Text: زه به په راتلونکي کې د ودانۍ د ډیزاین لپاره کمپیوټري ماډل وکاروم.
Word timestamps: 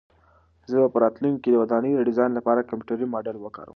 زه 0.69 0.75
به 0.81 0.87
په 0.93 0.97
راتلونکي 1.03 1.39
کې 1.43 1.49
د 1.51 1.55
ودانۍ 1.61 1.91
د 1.95 1.99
ډیزاین 2.09 2.31
لپاره 2.35 2.67
کمپیوټري 2.69 3.05
ماډل 3.13 3.37
وکاروم. 3.39 3.69